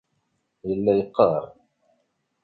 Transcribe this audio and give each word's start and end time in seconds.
Yella 0.67 0.91
yeqqar. 0.99 1.43